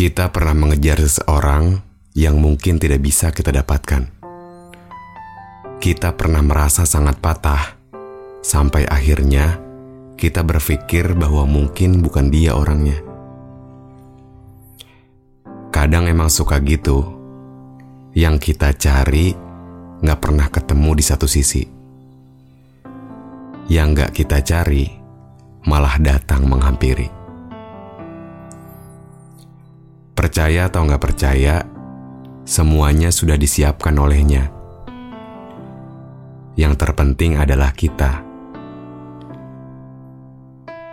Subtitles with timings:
[0.00, 1.76] Kita pernah mengejar seseorang
[2.16, 4.08] yang mungkin tidak bisa kita dapatkan.
[5.76, 7.76] Kita pernah merasa sangat patah,
[8.40, 9.60] sampai akhirnya
[10.16, 12.96] kita berpikir bahwa mungkin bukan dia orangnya.
[15.68, 17.04] Kadang emang suka gitu,
[18.16, 19.36] yang kita cari
[20.00, 21.60] nggak pernah ketemu di satu sisi.
[23.68, 24.88] Yang nggak kita cari
[25.68, 27.19] malah datang menghampiri.
[30.20, 31.64] Percaya atau nggak percaya,
[32.44, 34.52] semuanya sudah disiapkan olehnya.
[36.60, 38.20] Yang terpenting adalah kita.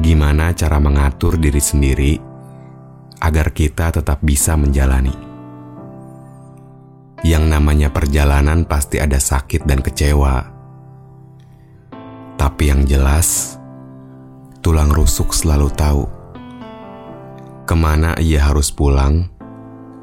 [0.00, 2.16] Gimana cara mengatur diri sendiri
[3.20, 5.12] agar kita tetap bisa menjalani?
[7.20, 10.48] Yang namanya perjalanan pasti ada sakit dan kecewa.
[12.40, 13.60] Tapi yang jelas,
[14.64, 16.19] tulang rusuk selalu tahu
[17.70, 19.30] ke mana ia harus pulang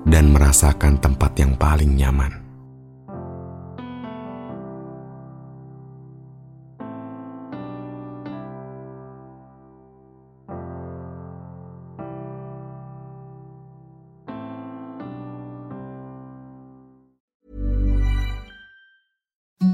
[0.07, 2.31] dan merasakan tempat yang paling nyaman.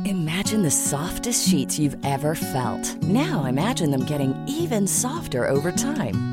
[0.10, 2.98] Imagine the softest sheets you've ever felt.
[3.06, 6.33] Now imagine them getting even softer over time.